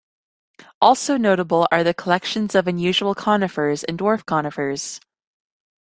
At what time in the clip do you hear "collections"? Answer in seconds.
1.93-2.55